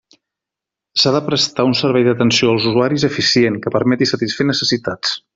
[1.01, 5.13] S'ha de prestar un servei d'atenció als usuaris eficient que permeti satisfer necessitats.